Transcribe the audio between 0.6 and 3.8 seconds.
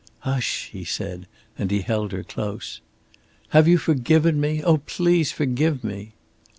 he said, and he held her close. "Have you